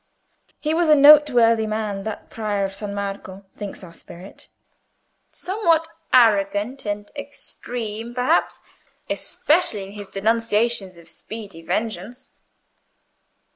[0.59, 4.47] "He was a noteworthy man, that Prior of San Marco," thinks our Spirit;
[5.29, 8.63] "somewhat arrogant and extreme, perhaps,
[9.11, 12.31] especially in his denunciations of speedy vengeance.